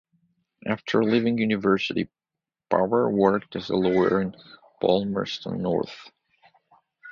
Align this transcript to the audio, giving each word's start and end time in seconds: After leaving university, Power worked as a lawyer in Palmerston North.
After 0.65 1.03
leaving 1.03 1.37
university, 1.37 2.09
Power 2.71 3.07
worked 3.11 3.55
as 3.55 3.69
a 3.69 3.75
lawyer 3.75 4.19
in 4.19 4.35
Palmerston 4.81 5.61
North. 5.61 6.09